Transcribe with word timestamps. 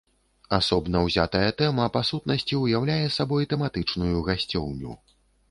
Асобна 0.55 1.01
ўзятая 1.07 1.49
тэма, 1.59 1.85
па 1.97 2.01
сутнасці, 2.09 2.59
уяўляе 2.63 3.05
сабой 3.19 3.49
тэматычную 3.53 4.17
гасцёўню. 4.31 4.99